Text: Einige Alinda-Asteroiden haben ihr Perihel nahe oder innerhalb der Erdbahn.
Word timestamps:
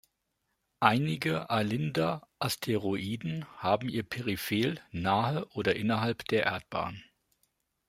Einige 0.79 1.51
Alinda-Asteroiden 1.51 3.45
haben 3.59 3.87
ihr 3.87 4.01
Perihel 4.01 4.81
nahe 4.91 5.45
oder 5.49 5.75
innerhalb 5.75 6.25
der 6.29 6.45
Erdbahn. 6.47 7.03